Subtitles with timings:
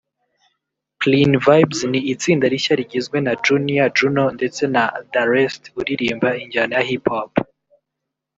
[1.01, 6.73] Clyn Vybz ni itsinda rishya rigizwe na Junior Juno ndetse na Da Rest uririmba injyana
[6.77, 7.31] ya Hip Hop